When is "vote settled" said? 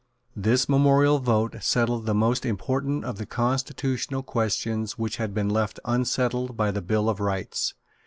1.19-2.07